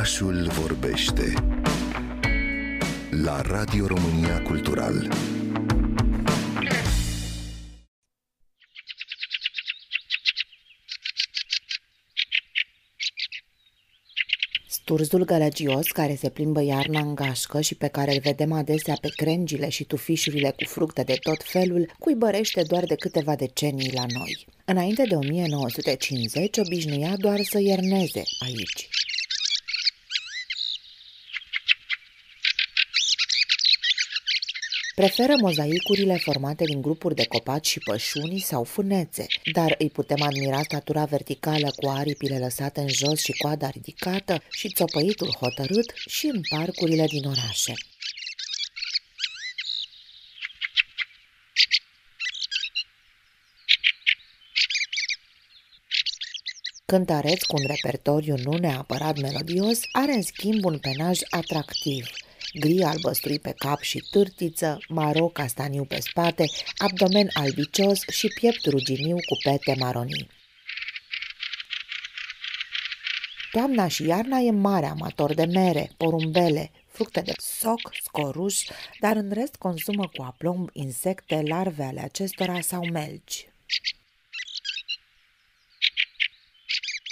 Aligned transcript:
Orașul 0.00 0.48
vorbește 0.50 1.32
la 3.10 3.40
Radio 3.40 3.86
România 3.86 4.42
Cultural. 4.42 5.08
Turzul 14.84 15.24
gălăgios 15.24 15.86
care 15.86 16.14
se 16.14 16.28
plimbă 16.28 16.62
iarna 16.62 17.00
în 17.00 17.14
gașcă 17.14 17.60
și 17.60 17.74
pe 17.74 17.88
care 17.88 18.12
îl 18.12 18.20
vedem 18.20 18.52
adesea 18.52 18.94
pe 19.00 19.08
crengile 19.16 19.68
și 19.68 19.84
tufișurile 19.84 20.50
cu 20.50 20.64
fructe 20.64 21.02
de 21.02 21.16
tot 21.22 21.42
felul, 21.44 21.92
cuibărește 21.98 22.62
doar 22.62 22.84
de 22.84 22.94
câteva 22.94 23.36
decenii 23.36 23.92
la 23.92 24.04
noi. 24.08 24.46
Înainte 24.64 25.02
de 25.08 25.14
1950 25.14 26.58
obișnuia 26.58 27.16
doar 27.16 27.40
să 27.42 27.58
ierneze 27.58 28.22
aici. 28.38 28.88
Preferă 34.94 35.34
mozaicurile 35.40 36.16
formate 36.16 36.64
din 36.64 36.80
grupuri 36.80 37.14
de 37.14 37.26
copaci 37.26 37.66
și 37.66 37.78
pășuni 37.78 38.38
sau 38.38 38.64
fânețe, 38.64 39.26
dar 39.52 39.74
îi 39.78 39.90
putem 39.90 40.22
admira 40.22 40.62
statura 40.62 41.04
verticală 41.04 41.70
cu 41.76 41.88
aripile 41.88 42.38
lăsate 42.38 42.80
în 42.80 42.88
jos 42.88 43.20
și 43.20 43.32
coada 43.32 43.68
ridicată 43.68 44.42
și 44.50 44.68
țopăitul 44.68 45.34
hotărât 45.40 45.92
și 46.08 46.26
în 46.26 46.40
parcurile 46.48 47.06
din 47.06 47.24
orașe. 47.24 47.72
Cântăreț 56.84 57.42
cu 57.42 57.56
un 57.56 57.64
repertoriu 57.66 58.36
nu 58.36 58.56
neapărat 58.58 59.18
melodios, 59.18 59.80
are 59.92 60.12
în 60.12 60.22
schimb 60.22 60.64
un 60.64 60.78
penaj 60.78 61.18
atractiv– 61.30 62.06
gri 62.52 62.82
albăstrui 62.82 63.38
pe 63.38 63.54
cap 63.58 63.80
și 63.80 63.98
târtiță, 64.10 64.78
maro 64.88 65.26
castaniu 65.26 65.84
pe 65.84 66.00
spate, 66.00 66.44
abdomen 66.76 67.28
albicios 67.32 68.00
și 68.08 68.28
piept 68.28 68.64
ruginiu 68.66 69.14
cu 69.14 69.36
pete 69.42 69.74
maronii. 69.78 70.28
Toamna 73.50 73.88
și 73.88 74.06
iarna 74.06 74.38
e 74.38 74.50
mare 74.50 74.86
amator 74.86 75.34
de 75.34 75.44
mere, 75.44 75.90
porumbele, 75.96 76.70
fructe 76.86 77.20
de 77.20 77.32
soc, 77.36 77.90
scoruș, 78.02 78.58
dar 79.00 79.16
în 79.16 79.30
rest 79.32 79.56
consumă 79.56 80.10
cu 80.16 80.22
aplomb 80.22 80.68
insecte, 80.72 81.42
larve 81.46 81.84
ale 81.84 82.00
acestora 82.00 82.60
sau 82.60 82.84
melci. 82.84 83.48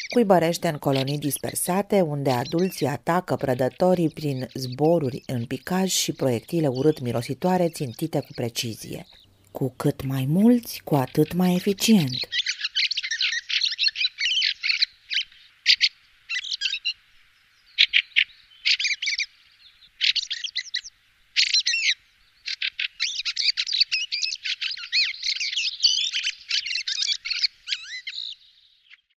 Cuibărește 0.08 0.68
în 0.68 0.76
colonii 0.76 1.18
dispersate, 1.18 2.00
unde 2.00 2.30
adulții 2.30 2.86
atacă 2.86 3.36
prădătorii 3.36 4.08
prin 4.08 4.48
zboruri 4.54 5.22
în 5.26 5.44
picaj 5.44 5.90
și 5.90 6.12
proiectile 6.12 6.66
urât 6.66 7.00
mirositoare 7.00 7.68
țintite 7.68 8.20
cu 8.20 8.32
precizie. 8.34 9.06
Cu 9.50 9.72
cât 9.76 10.04
mai 10.04 10.26
mulți, 10.28 10.80
cu 10.84 10.94
atât 10.94 11.32
mai 11.32 11.54
eficient. 11.54 12.28